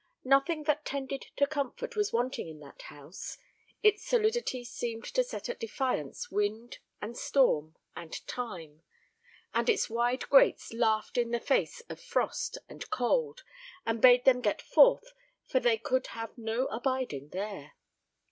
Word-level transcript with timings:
Nothing 0.23 0.63
that 0.63 0.83
tended 0.83 1.27
to 1.35 1.45
comfort 1.45 1.95
was 1.95 2.11
wanting 2.11 2.47
in 2.47 2.59
that 2.59 2.81
house; 2.81 3.37
its 3.83 4.03
solidity 4.03 4.63
seemed 4.63 5.03
to 5.05 5.23
set 5.23 5.47
at 5.47 5.59
defiance 5.59 6.31
wind, 6.31 6.79
and 7.03 7.15
storm, 7.15 7.75
and 7.95 8.25
time; 8.25 8.81
and 9.53 9.69
its 9.69 9.91
wide 9.91 10.27
grates 10.27 10.73
laughed 10.73 11.19
in 11.19 11.29
the 11.29 11.39
face 11.39 11.81
of 11.87 11.99
frost 12.01 12.57
and 12.67 12.89
cold, 12.89 13.43
and 13.85 14.01
bade 14.01 14.25
them 14.25 14.41
get 14.41 14.59
forth, 14.59 15.13
for 15.45 15.59
they 15.59 15.77
could 15.77 16.07
have 16.07 16.35
no 16.35 16.65
abiding 16.69 17.29
there. 17.29 17.73